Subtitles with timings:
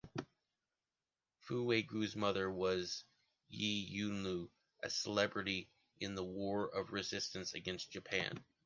[1.41, 3.03] Fu Weigu's mother was
[3.49, 4.49] Ye Yinlu,
[4.81, 8.43] a celebrity in the War of Resistance Against Japan.